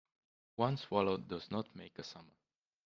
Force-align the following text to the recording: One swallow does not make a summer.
One 0.55 0.77
swallow 0.77 1.17
does 1.17 1.51
not 1.51 1.75
make 1.75 1.99
a 1.99 2.03
summer. 2.03 2.33